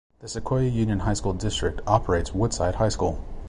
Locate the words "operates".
1.85-2.33